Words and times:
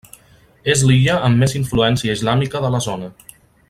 És 0.73 0.81
l'illa 0.91 1.19
amb 1.27 1.43
més 1.43 1.55
influència 1.61 2.17
islàmica 2.19 2.67
de 2.67 2.77
la 2.79 2.85
zona. 2.91 3.15